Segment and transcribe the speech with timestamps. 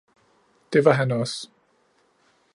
[0.73, 1.49] Det var han også.